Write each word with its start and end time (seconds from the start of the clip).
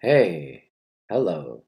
Hey, 0.00 0.70
hello. 1.08 1.64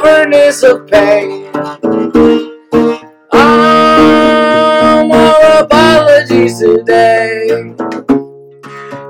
The 0.00 0.62
of 0.62 0.86
pain. 0.86 1.50
I'm 3.32 5.10
all 5.10 5.64
apologies 5.64 6.60
today. 6.60 7.74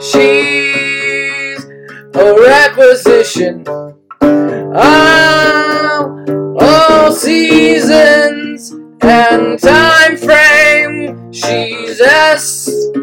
She's 0.00 1.62
a 2.14 2.34
requisition. 2.40 3.66
I'm 4.74 6.26
all 6.60 7.12
seasons 7.12 8.70
and 9.02 9.58
time 9.58 10.16
frame. 10.16 11.30
She's 11.32 12.00
estimation 12.00 12.94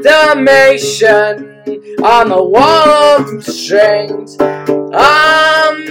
on 2.04 2.30
the 2.30 2.44
wall 2.44 3.20
of 3.20 3.28
constraints. 3.28 4.38
I'm 4.40 5.86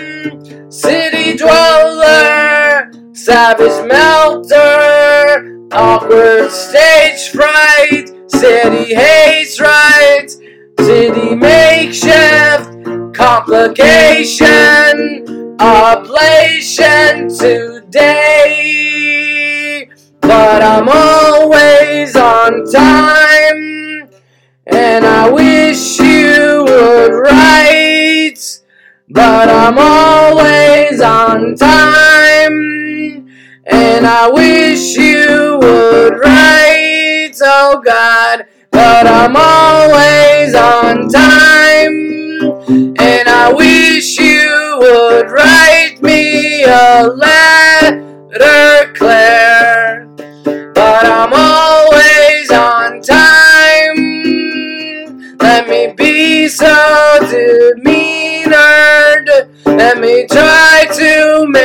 city 0.75 1.37
dweller, 1.37 2.91
savage 3.13 3.87
melter, 3.87 5.69
awkward 5.71 6.51
stage 6.51 7.31
fright, 7.31 8.07
city 8.27 8.93
haze 8.93 9.61
right, 9.61 10.27
city 10.81 11.37
makeshift, 11.37 12.73
complication, 13.15 15.25
ablation 15.59 17.29
today. 17.39 18.69
But 20.23 20.61
I'm 20.61 20.89
always 20.89 22.17
on 22.17 22.65
time, 22.73 24.09
and 24.67 25.07
I 25.07 25.31
wish 25.31 26.01
you 26.01 26.65
would 26.67 27.13
write. 27.13 27.64
But 29.11 29.51
I'm 29.51 29.77
always 29.79 30.99
on 31.03 31.57
time, 31.57 33.29
and 33.67 34.07
I 34.07 34.31
wish 34.33 34.97
you 34.97 35.59
would 35.61 36.19
write. 36.19 37.35
Oh 37.43 37.83
God, 37.85 38.47
but 38.71 39.07
I'm 39.07 39.37
always 39.37 40.55
on 40.55 41.09
time, 41.11 42.95
and 42.99 43.29
I 43.29 43.53
wish 43.55 44.19
you 44.19 44.79
would 44.81 45.31
write 45.31 45.99
me 46.01 46.65
a 46.65 47.07
letter, 47.07 48.91
Claire. 48.95 50.07
But 50.75 51.05
I'm 51.05 51.35
always 51.35 51.74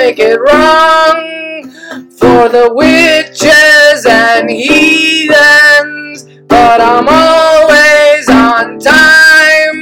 make 0.09 0.17
it 0.17 0.39
wrong 0.39 1.69
for 2.09 2.49
the 2.49 2.67
witches 2.73 4.05
and 4.09 4.49
heathens. 4.49 6.23
But 6.47 6.81
I'm 6.81 7.07
always 7.07 8.27
on 8.27 8.79
time. 8.79 9.77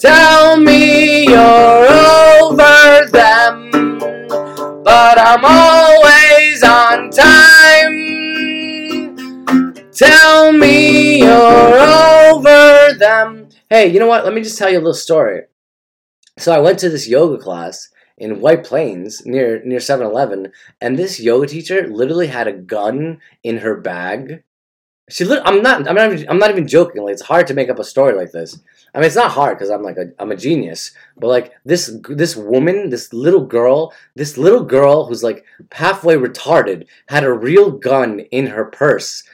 Tell 0.00 0.56
me 0.56 1.28
you're 1.28 1.86
over 2.42 3.06
them. 3.12 3.70
But 4.82 5.16
I'm 5.20 5.44
always 5.44 6.64
on 6.64 7.10
time. 7.10 7.94
Tell 9.92 10.52
me 10.52 11.20
you're 11.20 11.78
over 11.78 12.94
them. 12.98 13.48
Hey, 13.70 13.92
you 13.92 14.00
know 14.00 14.08
what? 14.08 14.24
Let 14.24 14.34
me 14.34 14.42
just 14.42 14.58
tell 14.58 14.68
you 14.68 14.78
a 14.78 14.80
little 14.80 14.92
story. 14.92 15.42
So 16.36 16.52
I 16.52 16.58
went 16.58 16.80
to 16.80 16.88
this 16.88 17.06
yoga 17.08 17.40
class 17.40 17.88
in 18.18 18.40
White 18.40 18.64
Plains 18.64 19.24
near 19.24 19.62
near 19.64 19.78
7-Eleven, 19.78 20.52
and 20.80 20.98
this 20.98 21.20
yoga 21.20 21.46
teacher 21.46 21.86
literally 21.86 22.26
had 22.26 22.46
a 22.46 22.52
gun 22.52 23.20
in 23.42 23.58
her 23.58 23.76
bag. 23.76 24.42
She 25.10 25.24
I'm 25.24 25.62
not 25.62 25.88
I'm 25.88 25.94
not 25.94 26.12
even, 26.12 26.28
I'm 26.28 26.38
not 26.38 26.50
even 26.50 26.68
joking. 26.68 27.02
Like 27.02 27.14
it's 27.14 27.22
hard 27.22 27.46
to 27.46 27.54
make 27.54 27.70
up 27.70 27.78
a 27.78 27.84
story 27.84 28.14
like 28.14 28.32
this. 28.32 28.60
I 28.94 28.98
mean, 28.98 29.06
it's 29.06 29.16
not 29.16 29.30
hard 29.30 29.56
because 29.56 29.70
I'm 29.70 29.82
like 29.82 29.96
a, 29.96 30.12
I'm 30.18 30.32
a 30.32 30.36
genius. 30.36 30.92
But 31.16 31.28
like 31.28 31.52
this 31.64 31.96
this 32.08 32.36
woman, 32.36 32.90
this 32.90 33.12
little 33.12 33.44
girl, 33.44 33.94
this 34.16 34.36
little 34.36 34.64
girl 34.64 35.06
who's 35.06 35.22
like 35.22 35.44
halfway 35.72 36.16
retarded 36.16 36.86
had 37.08 37.24
a 37.24 37.32
real 37.32 37.70
gun 37.70 38.20
in 38.20 38.48
her 38.48 38.66
purse 38.66 39.24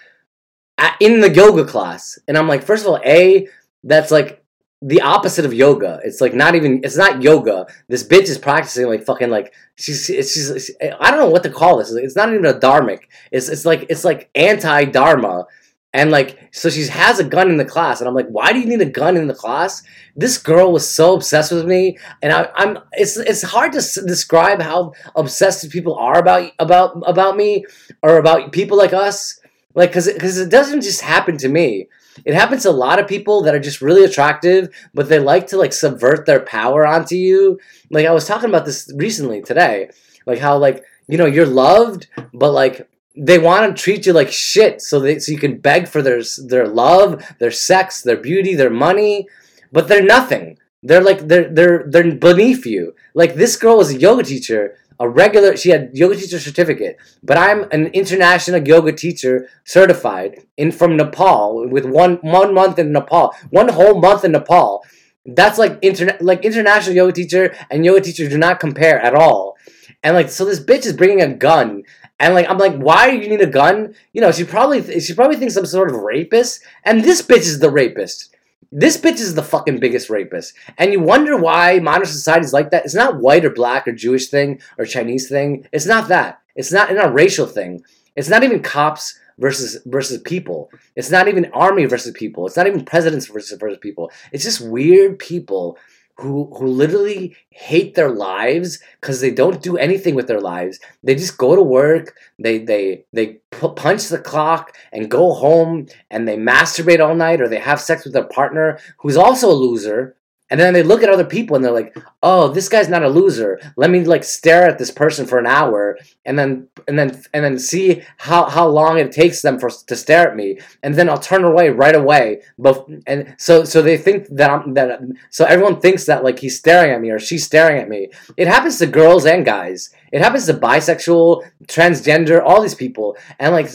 at, 0.78 0.96
in 1.00 1.20
the 1.20 1.32
yoga 1.32 1.64
class. 1.64 2.18
And 2.28 2.36
I'm 2.36 2.48
like, 2.48 2.62
first 2.62 2.84
of 2.84 2.90
all, 2.90 3.00
a 3.04 3.48
that's 3.82 4.10
like 4.10 4.43
the 4.86 5.00
opposite 5.00 5.46
of 5.46 5.54
yoga. 5.54 5.98
It's 6.04 6.20
like 6.20 6.34
not 6.34 6.54
even. 6.54 6.80
It's 6.84 6.96
not 6.96 7.22
yoga. 7.22 7.66
This 7.88 8.06
bitch 8.06 8.28
is 8.28 8.38
practicing 8.38 8.86
like 8.86 9.04
fucking 9.04 9.30
like 9.30 9.54
she's. 9.76 10.04
She's. 10.04 10.70
I 11.00 11.10
don't 11.10 11.20
know 11.20 11.30
what 11.30 11.42
to 11.44 11.50
call 11.50 11.78
this. 11.78 11.90
It's 11.92 12.16
not 12.16 12.28
even 12.28 12.44
a 12.44 12.52
dharmic. 12.54 13.04
It's 13.32 13.48
it's 13.48 13.64
like 13.64 13.86
it's 13.88 14.04
like 14.04 14.30
anti 14.34 14.84
dharma. 14.84 15.46
And 15.94 16.10
like, 16.10 16.48
so 16.52 16.70
she 16.70 16.84
has 16.88 17.20
a 17.20 17.24
gun 17.24 17.48
in 17.48 17.56
the 17.56 17.64
class, 17.64 18.00
and 18.00 18.08
I'm 18.08 18.16
like, 18.16 18.26
why 18.26 18.52
do 18.52 18.58
you 18.58 18.66
need 18.66 18.80
a 18.80 18.84
gun 18.84 19.16
in 19.16 19.28
the 19.28 19.34
class? 19.34 19.80
This 20.16 20.38
girl 20.38 20.72
was 20.72 20.90
so 20.90 21.14
obsessed 21.14 21.52
with 21.52 21.66
me, 21.66 21.96
and 22.20 22.32
I, 22.32 22.48
I'm. 22.56 22.78
It's 22.94 23.16
it's 23.16 23.42
hard 23.42 23.70
to 23.72 23.78
s- 23.78 24.04
describe 24.04 24.60
how 24.60 24.92
obsessed 25.14 25.70
people 25.70 25.94
are 25.94 26.18
about 26.18 26.50
about 26.58 27.00
about 27.06 27.36
me 27.36 27.64
or 28.02 28.18
about 28.18 28.50
people 28.50 28.76
like 28.76 28.92
us. 28.92 29.38
Like, 29.74 29.92
cause 29.92 30.10
cause 30.20 30.38
it 30.38 30.50
doesn't 30.50 30.82
just 30.82 31.00
happen 31.00 31.36
to 31.38 31.48
me. 31.48 31.88
It 32.24 32.34
happens 32.34 32.62
to 32.62 32.70
a 32.70 32.72
lot 32.72 32.98
of 32.98 33.08
people 33.08 33.42
that 33.42 33.54
are 33.54 33.60
just 33.60 33.82
really 33.82 34.04
attractive, 34.04 34.74
but 34.94 35.08
they 35.08 35.18
like 35.18 35.48
to 35.48 35.56
like 35.56 35.72
subvert 35.72 36.26
their 36.26 36.40
power 36.40 36.86
onto 36.86 37.16
you. 37.16 37.58
Like 37.90 38.06
I 38.06 38.12
was 38.12 38.26
talking 38.26 38.48
about 38.48 38.64
this 38.64 38.92
recently 38.96 39.42
today, 39.42 39.90
like 40.26 40.38
how 40.38 40.56
like 40.58 40.84
you 41.08 41.18
know 41.18 41.26
you're 41.26 41.46
loved, 41.46 42.06
but 42.32 42.52
like 42.52 42.88
they 43.16 43.38
want 43.38 43.76
to 43.76 43.82
treat 43.82 44.06
you 44.06 44.12
like 44.12 44.30
shit, 44.30 44.80
so 44.80 45.00
they 45.00 45.18
so 45.18 45.32
you 45.32 45.38
can 45.38 45.58
beg 45.58 45.88
for 45.88 46.02
their 46.02 46.22
their 46.46 46.68
love, 46.68 47.24
their 47.38 47.50
sex, 47.50 48.02
their 48.02 48.16
beauty, 48.16 48.54
their 48.54 48.70
money, 48.70 49.28
but 49.72 49.88
they're 49.88 50.04
nothing. 50.04 50.58
They're 50.84 51.02
like 51.02 51.26
they're 51.26 51.52
they're 51.52 51.84
they're 51.88 52.14
beneath 52.14 52.66
you. 52.66 52.94
Like 53.14 53.34
this 53.34 53.56
girl 53.56 53.78
was 53.78 53.90
a 53.90 53.98
yoga 53.98 54.22
teacher, 54.22 54.76
a 55.00 55.08
regular. 55.08 55.56
She 55.56 55.70
had 55.70 55.90
yoga 55.92 56.16
teacher 56.16 56.38
certificate, 56.38 56.96
but 57.22 57.36
I'm 57.36 57.64
an 57.70 57.86
international 57.88 58.66
yoga 58.66 58.92
teacher 58.92 59.48
certified 59.64 60.44
in 60.56 60.72
from 60.72 60.96
Nepal 60.96 61.68
with 61.68 61.84
one 61.84 62.16
one 62.22 62.54
month 62.54 62.78
in 62.78 62.92
Nepal, 62.92 63.34
one 63.50 63.68
whole 63.68 64.00
month 64.00 64.24
in 64.24 64.32
Nepal. 64.32 64.84
That's 65.26 65.58
like 65.58 65.80
interna- 65.80 66.20
like 66.20 66.44
international 66.44 66.96
yoga 66.96 67.12
teacher 67.12 67.54
and 67.70 67.84
yoga 67.84 68.00
teacher 68.00 68.28
do 68.28 68.38
not 68.38 68.60
compare 68.60 69.00
at 69.00 69.14
all. 69.14 69.56
And 70.02 70.14
like 70.14 70.28
so, 70.28 70.44
this 70.44 70.60
bitch 70.60 70.84
is 70.84 70.92
bringing 70.92 71.22
a 71.22 71.34
gun, 71.34 71.82
and 72.20 72.34
like 72.34 72.48
I'm 72.48 72.58
like, 72.58 72.76
why 72.76 73.10
do 73.10 73.16
you 73.16 73.28
need 73.28 73.40
a 73.40 73.46
gun? 73.46 73.94
You 74.12 74.20
know, 74.20 74.32
she 74.32 74.44
probably 74.44 75.00
she 75.00 75.14
probably 75.14 75.36
thinks 75.36 75.56
I'm 75.56 75.66
sort 75.66 75.90
of 75.90 75.96
rapist, 75.96 76.62
and 76.84 77.02
this 77.02 77.22
bitch 77.22 77.38
is 77.38 77.60
the 77.60 77.70
rapist. 77.70 78.33
This 78.70 78.96
bitch 78.96 79.20
is 79.20 79.34
the 79.34 79.42
fucking 79.42 79.80
biggest 79.80 80.10
rapist. 80.10 80.54
And 80.78 80.92
you 80.92 81.00
wonder 81.00 81.36
why 81.36 81.78
modern 81.80 82.06
society 82.06 82.44
is 82.44 82.52
like 82.52 82.70
that. 82.70 82.84
It's 82.84 82.94
not 82.94 83.20
white 83.20 83.44
or 83.44 83.50
black 83.50 83.86
or 83.88 83.92
Jewish 83.92 84.28
thing 84.28 84.60
or 84.78 84.84
Chinese 84.84 85.28
thing. 85.28 85.66
It's 85.72 85.86
not 85.86 86.08
that. 86.08 86.40
It's 86.54 86.72
not, 86.72 86.90
it's 86.90 86.98
not 86.98 87.10
a 87.10 87.12
racial 87.12 87.46
thing. 87.46 87.82
It's 88.16 88.28
not 88.28 88.44
even 88.44 88.62
cops 88.62 89.18
versus 89.38 89.78
versus 89.86 90.20
people. 90.22 90.70
It's 90.96 91.10
not 91.10 91.28
even 91.28 91.50
army 91.52 91.84
versus 91.86 92.12
people. 92.16 92.46
It's 92.46 92.56
not 92.56 92.66
even 92.66 92.84
presidents 92.84 93.26
versus 93.26 93.58
versus 93.58 93.78
people. 93.80 94.10
It's 94.32 94.44
just 94.44 94.60
weird 94.60 95.18
people 95.18 95.78
who 96.16 96.52
who 96.56 96.66
literally 96.66 97.36
hate 97.50 97.94
their 97.94 98.10
lives 98.10 98.78
because 99.00 99.20
they 99.20 99.30
don't 99.30 99.62
do 99.62 99.76
anything 99.76 100.14
with 100.14 100.28
their 100.28 100.40
lives. 100.40 100.78
They 101.02 101.14
just 101.14 101.38
go 101.38 101.56
to 101.56 101.62
work, 101.62 102.16
they 102.38 102.58
they 102.58 103.04
they 103.12 103.40
punch 103.50 104.08
the 104.08 104.18
clock 104.18 104.76
and 104.92 105.10
go 105.10 105.32
home 105.32 105.86
and 106.10 106.26
they 106.28 106.36
masturbate 106.36 107.04
all 107.04 107.14
night 107.14 107.40
or 107.40 107.48
they 107.48 107.58
have 107.58 107.80
sex 107.80 108.04
with 108.04 108.12
their 108.12 108.24
partner 108.24 108.78
who's 108.98 109.16
also 109.16 109.50
a 109.50 109.52
loser 109.52 110.16
and 110.54 110.60
then 110.60 110.72
they 110.72 110.84
look 110.84 111.02
at 111.02 111.08
other 111.08 111.24
people 111.24 111.56
and 111.56 111.64
they're 111.64 111.72
like, 111.72 111.96
"Oh, 112.22 112.46
this 112.46 112.68
guy's 112.68 112.88
not 112.88 113.02
a 113.02 113.08
loser. 113.08 113.58
Let 113.76 113.90
me 113.90 114.04
like 114.04 114.22
stare 114.22 114.68
at 114.68 114.78
this 114.78 114.92
person 114.92 115.26
for 115.26 115.40
an 115.40 115.48
hour 115.48 115.98
and 116.24 116.38
then 116.38 116.68
and 116.86 116.96
then 116.96 117.20
and 117.34 117.42
then 117.44 117.58
see 117.58 118.04
how 118.18 118.44
how 118.44 118.68
long 118.68 118.98
it 118.98 119.10
takes 119.10 119.42
them 119.42 119.58
for 119.58 119.68
to 119.68 119.96
stare 119.96 120.28
at 120.30 120.36
me. 120.36 120.60
And 120.84 120.94
then 120.94 121.08
I'll 121.08 121.18
turn 121.18 121.42
away 121.42 121.70
right 121.70 121.96
away." 121.96 122.42
But 122.56 122.86
and 123.08 123.34
so 123.36 123.64
so 123.64 123.82
they 123.82 123.96
think 123.96 124.28
that 124.28 124.48
I'm, 124.48 124.74
that 124.74 125.00
so 125.28 125.44
everyone 125.44 125.80
thinks 125.80 126.06
that 126.06 126.22
like 126.22 126.38
he's 126.38 126.56
staring 126.56 126.92
at 126.92 127.00
me 127.00 127.10
or 127.10 127.18
she's 127.18 127.44
staring 127.44 127.80
at 127.82 127.88
me. 127.88 128.10
It 128.36 128.46
happens 128.46 128.78
to 128.78 128.86
girls 128.86 129.26
and 129.26 129.44
guys. 129.44 129.90
It 130.12 130.22
happens 130.22 130.46
to 130.46 130.54
bisexual, 130.54 131.42
transgender, 131.66 132.40
all 132.40 132.62
these 132.62 132.76
people. 132.76 133.16
And 133.40 133.52
like 133.52 133.68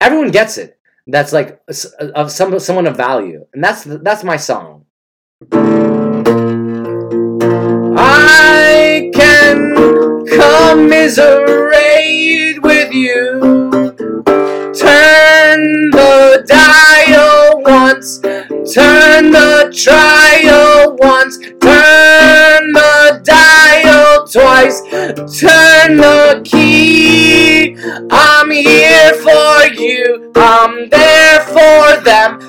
everyone 0.00 0.30
gets 0.30 0.58
it. 0.58 0.78
That's 1.08 1.32
like 1.32 1.60
of 2.14 2.30
some 2.30 2.56
someone 2.60 2.86
of 2.86 2.96
value. 2.96 3.46
And 3.52 3.64
that's 3.64 3.82
that's 3.82 4.22
my 4.22 4.36
song. 4.36 4.84
I 5.42 5.56
can 9.14 9.74
commiserate 10.26 11.42
with 12.62 12.92
you. 12.92 13.40
Turn 14.74 15.90
the 15.92 16.44
dial 16.46 17.62
once, 17.62 18.18
turn 18.18 19.30
the 19.32 19.72
trial 19.74 20.96
once, 20.98 21.38
turn 21.38 22.72
the 22.72 23.22
dial 23.24 24.26
twice, 24.26 24.82
turn 25.40 25.96
the 25.96 26.42
key. 26.44 27.78
I'm 28.10 28.50
here 28.50 29.14
for 29.14 29.64
you, 29.72 30.32
I'm 30.36 30.90
there 30.90 31.40
for 31.46 31.96
them, 32.02 32.39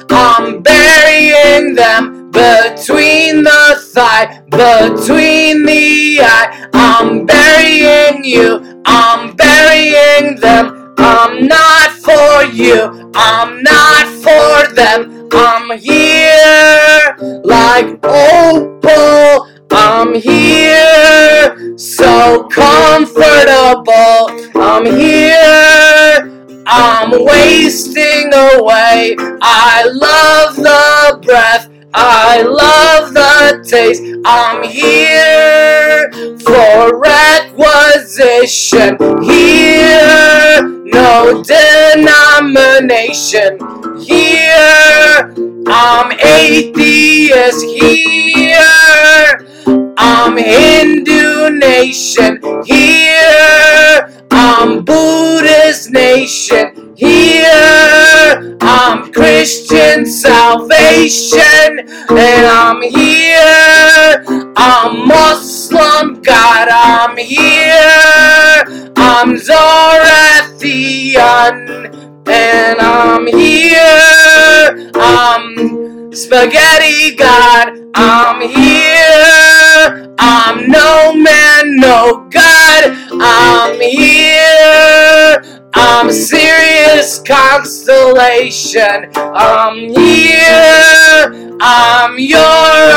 thigh, 4.26 4.42
between 4.50 5.66
the 5.66 6.20
eye. 6.22 6.70
I'm 6.74 7.26
burying 7.26 8.24
you, 8.24 8.82
I'm 8.86 9.36
burying 9.36 10.40
them. 10.40 10.96
I'm 10.98 11.48
not 11.48 11.92
for 11.92 12.44
you, 12.54 13.12
I'm 13.16 13.64
not 13.64 14.08
for 14.24 14.74
them. 14.76 15.30
I'm 15.34 15.78
here 15.78 17.16
like 17.44 18.04
opal. 18.06 19.48
I'm 19.74 20.14
here 20.14 21.78
so 21.78 22.44
comfortable. 22.50 24.28
I'm 24.56 24.86
here. 24.86 26.38
I'm 26.68 27.12
wasting 27.26 28.32
away. 28.34 29.16
I 29.42 29.90
love 29.92 30.56
the 30.58 31.26
breath 31.26 31.70
I 31.94 32.42
love 32.42 33.14
the 33.14 33.64
taste. 33.68 34.02
I'm 34.26 34.64
here 34.64 36.10
for 36.40 36.98
requisition. 37.00 38.98
Here, 39.22 40.64
no 40.64 41.44
denomination. 41.44 43.60
Here, 44.00 45.34
I'm 45.68 46.12
atheist. 46.20 47.66
Here, 47.66 49.46
I'm 49.98 50.38
Hindu 50.38 51.50
nation. 51.60 52.40
Here, 52.66 54.10
I'm 54.32 54.84
Buddhist 54.86 55.92
nation. 55.92 56.94
Here, 56.96 57.41
Christian 59.22 60.04
salvation. 60.08 61.86
And 62.10 62.46
I'm 62.48 62.82
here. 62.82 64.26
I'm 64.58 65.08
Muslim, 65.08 66.24
God, 66.24 66.68
I'm 66.68 67.16
here. 67.18 68.64
I'm 68.98 69.36
Zorathian. 69.36 70.42
And 72.28 72.80
I'm 72.82 73.28
here. 73.28 74.90
I'm 74.96 76.12
Spaghetti 76.12 77.16
God, 77.16 77.80
I'm 77.94 78.42
here. 78.42 80.16
I'm 80.18 80.68
no 80.68 81.14
man, 81.14 81.76
no 81.78 82.28
God, 82.32 82.98
I'm 83.22 83.80
here. 83.80 85.61
I'm 86.02 86.12
serious 86.12 87.20
constellation. 87.20 89.12
I'm 89.16 89.78
here. 89.78 91.58
I'm 91.62 92.18
your 92.18 92.42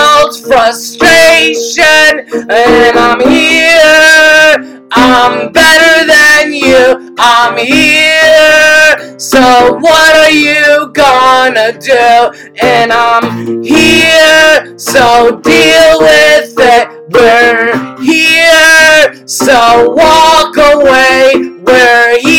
old 0.09 0.35
frustration. 0.41 2.25
And 2.49 2.97
I'm 2.99 3.21
here. 3.29 4.89
I'm 4.91 5.53
better 5.53 6.07
than 6.07 6.55
you. 6.55 7.15
I'm 7.19 7.59
here. 7.59 9.19
So 9.19 9.75
what 9.81 10.17
are 10.17 10.31
you 10.31 10.91
gonna 10.95 11.79
do? 11.79 12.33
And 12.63 12.91
I'm 12.91 13.63
here. 13.63 14.79
So 14.79 15.43
deal 15.43 16.01
with 16.01 16.55
it. 16.57 16.89
We're 17.11 18.01
here. 18.03 19.27
So 19.27 19.91
walk 19.91 20.57
away. 20.57 21.35
We're 21.63 22.19
here. 22.21 22.34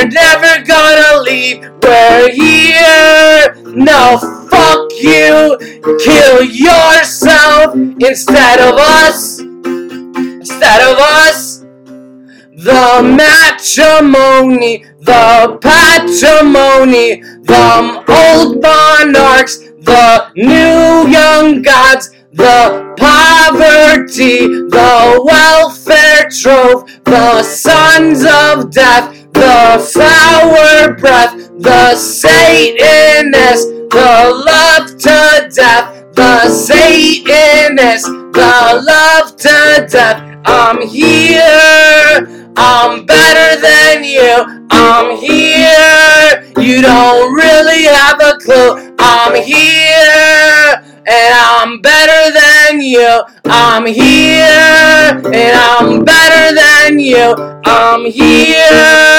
We're 0.00 0.08
never 0.08 0.64
gonna 0.64 1.20
leave. 1.20 1.60
We're 1.82 2.30
here. 2.32 3.54
No, 3.66 4.16
fuck 4.50 4.90
you. 4.98 5.58
Kill 6.02 6.42
yourself 6.42 7.74
instead 7.74 8.60
of 8.60 8.78
us 8.78 9.40
instead 9.40 10.80
of 10.90 10.96
us. 10.98 11.58
The 11.58 13.02
matrimony, 13.02 14.86
the 15.00 15.58
patrimony, 15.60 17.20
the 17.20 18.04
old 18.08 18.62
monarchs, 18.62 19.58
the 19.58 20.32
new 20.34 21.10
young 21.12 21.60
gods, 21.60 22.10
the 22.32 22.94
poverty, 22.96 24.46
the 24.46 25.22
welfare 25.24 26.28
trove, 26.30 26.88
the 27.04 27.42
sons 27.42 28.24
of 28.24 28.70
death, 28.70 29.19
the 29.40 29.90
flower 29.92 30.94
breath, 30.94 31.34
the 31.58 31.94
Satanist, 31.96 33.68
the 33.90 34.44
love 34.46 34.86
to 34.98 35.48
death, 35.54 36.14
the 36.14 36.48
Satanist, 36.48 38.04
the 38.06 38.82
love 38.86 39.36
to 39.36 39.86
death. 39.90 40.30
I'm 40.44 40.86
here. 40.86 42.50
I'm 42.56 43.06
better 43.06 43.60
than 43.60 44.04
you. 44.04 44.66
I'm 44.70 45.16
here. 45.16 46.52
You 46.58 46.82
don't 46.82 47.34
really 47.34 47.84
have 47.84 48.20
a 48.20 48.38
clue. 48.38 48.94
I'm 48.98 49.34
here. 49.42 50.82
And 51.06 51.34
I'm 51.34 51.80
better 51.80 52.32
than 52.38 52.80
you. 52.82 53.22
I'm 53.46 53.86
here. 53.86 55.10
And 55.32 55.56
I'm 55.56 56.04
better 56.04 56.54
than 56.54 57.00
you. 57.00 57.34
I'm 57.64 58.04
here. 58.04 59.09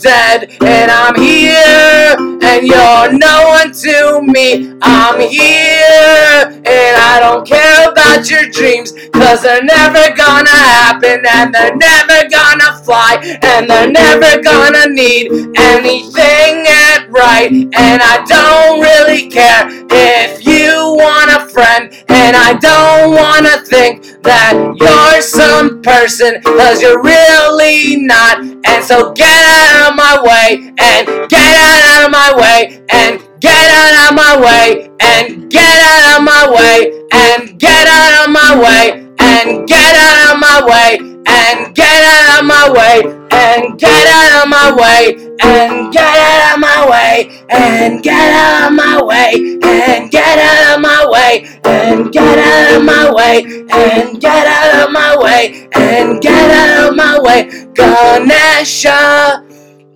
Dead. 0.00 0.56
And 0.62 0.90
I'm 0.90 1.14
here. 1.14 2.16
And 2.42 2.66
you're 2.66 3.12
no 3.12 3.48
one 3.48 3.72
to 3.72 4.22
me. 4.22 4.74
I'm 4.82 5.20
here. 5.20 6.50
And 6.64 6.94
I 6.96 7.18
don't 7.20 7.46
care 7.46 7.90
about 7.90 8.28
your 8.30 8.48
dreams. 8.50 8.92
Cause 9.12 9.42
they're 9.42 9.62
never 9.62 10.14
gonna 10.16 10.50
happen. 10.50 11.22
And 11.28 11.54
they're 11.54 11.76
never 11.76 12.28
gonna 12.28 12.80
fly. 12.82 13.38
And 13.42 13.68
they're 13.68 13.90
never 13.90 14.42
gonna 14.42 14.88
need 14.88 15.30
anything 15.56 16.66
at 16.66 17.06
right. 17.10 17.52
And 17.52 18.02
I 18.02 18.24
don't 18.26 18.80
really 18.80 19.30
care 19.30 19.68
if 19.90 20.44
you 20.44 20.96
want 20.96 21.30
a 21.30 21.46
friend. 21.48 21.92
And 22.08 22.36
I 22.36 22.54
don't 22.54 23.14
wanna 23.14 23.64
think 23.64 24.09
that 24.22 24.54
you're 24.78 25.22
some 25.22 25.82
person. 25.82 26.42
Cause 26.42 26.82
you're 26.82 27.02
really 27.02 27.96
not. 27.96 28.40
And 28.40 28.84
so 28.84 29.12
get 29.12 29.26
out 29.26 29.90
of 29.90 29.96
my 29.96 30.20
way. 30.22 30.72
And 30.78 31.28
get 31.28 31.54
out 31.56 32.04
of 32.04 32.10
my 32.10 32.34
way. 32.36 32.82
And 32.90 33.20
get 33.40 33.70
out 33.70 34.10
of 34.10 34.14
my 34.16 34.40
way. 34.40 34.90
And 35.00 35.50
get 35.50 35.62
out 35.64 36.18
of 36.18 36.24
my 36.24 36.48
way. 36.48 36.92
And 37.12 37.58
get 37.58 37.86
out 37.86 38.26
of 38.26 38.32
my 38.32 38.58
way. 38.60 39.06
And 39.18 39.66
get 39.66 39.94
out 39.96 40.34
of 40.34 40.40
my 40.40 40.64
way. 40.64 40.98
And 41.26 41.74
get 41.74 42.04
out 42.04 42.40
of 42.40 42.46
my 42.46 42.70
way. 42.70 43.02
And 43.32 43.78
get 43.78 44.06
out 44.06 44.42
of 44.42 44.48
my 44.48 44.72
way. 44.74 45.16
And 45.42 45.92
get 45.92 46.06
out 46.06 46.54
of 46.54 46.58
my 46.60 46.86
way. 46.88 47.40
and 47.50 48.02
get 48.02 48.32
out 48.32 48.70
of 48.70 48.76
my 48.76 49.02
way, 49.02 49.58
and 49.62 50.10
get 50.10 50.38
out 50.38 50.76
of 50.76 50.82
my 50.82 50.99
way, 51.20 51.44
and 51.64 52.12
get 52.12 52.38
out 52.38 52.76
of 52.76 52.84
my 52.84 53.12
way, 53.12 53.36
and 53.70 54.20
get 54.20 54.46
out 54.46 54.88
of 54.88 54.92
my 54.92 55.16
way, 55.16 55.68
and 55.74 56.20
get 56.20 56.50
out 56.50 56.90
of 56.90 56.96
my 56.96 57.18
way. 57.20 57.40
Ganesha, 57.74 59.44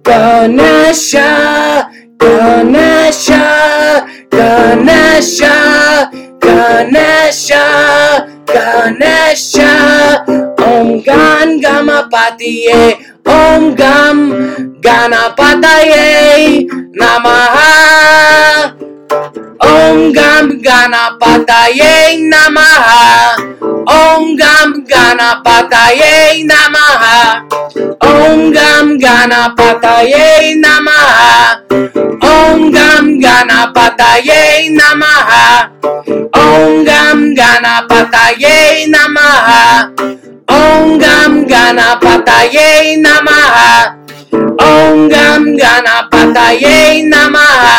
Ganesha, 0.02 1.28
Ganesha, 2.18 3.44
Ganesha, 4.30 5.54
Ganesha, 6.40 7.64
Ganesha, 8.46 9.72
Om 10.58 10.88
Gan 11.02 11.60
Gamapatiye, 11.60 12.82
Om 13.26 13.74
Gam 13.74 14.18
Ganapataye, 14.80 16.66
Namaha. 17.00 18.93
Om 19.14 20.12
Gam 20.12 20.48
Ganapataye 20.64 22.16
Namaha. 22.30 23.36
Om 23.86 24.36
Gam 24.36 24.84
Ganapataye 24.88 26.44
Namaha. 26.48 27.44
Om 28.00 28.52
Gam 28.52 28.98
Ganapataye 28.98 30.56
Namaha. 30.56 31.60
Om 32.22 32.70
Gam 32.72 33.20
Ganapataye 33.20 34.70
Namaha. 34.72 35.68
Om 36.32 36.84
Gam 36.84 37.34
Ganapataye 37.34 38.86
Namaha. 38.88 39.88
Om 40.48 40.98
Gam 40.98 41.44
Ganapataye 41.46 42.96
Namaha. 43.04 43.94
Om 44.58 45.08
Gam 45.08 45.42
Ganapataye 45.56 47.04
Namaha. 47.08 47.74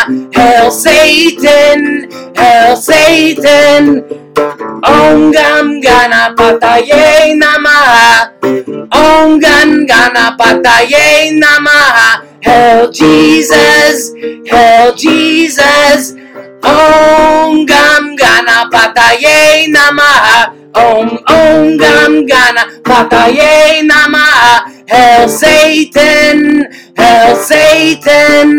Satan, 0.75 1.79
Hail 2.35 2.75
Satan. 2.75 4.03
Om 4.83 5.31
Gam 5.31 5.81
Ganapataye 5.81 7.33
Namaha. 7.39 8.29
Om 8.91 9.39
Gan 9.39 9.87
Ganapataye 9.87 11.31
Namaha. 11.39 12.21
Hail 12.43 12.91
Jesus, 12.91 14.11
Hail 14.51 14.93
Jesus. 14.93 16.13
Om 16.63 17.65
Gam 17.65 18.15
Ganapataye 18.17 19.67
Namaha. 19.71 20.53
Om 20.75 21.07
Om 21.29 21.77
Gam 21.77 22.27
Ganapataye 22.27 23.81
Namaha. 23.87 24.69
Hail 24.87 25.29
Satan, 25.29 26.67
Hail 27.05 27.37
Satan. 27.37 28.49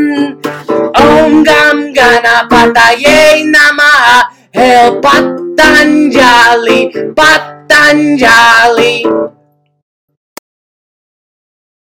Om 0.95 1.43
Gam 1.43 1.91
Ganapataye 1.91 3.43
Namaha. 3.43 4.31
Hail 4.55 5.03
Patanjali, 5.03 6.95
Patanjali. 7.11 9.03